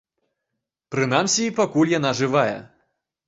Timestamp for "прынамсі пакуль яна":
0.95-2.11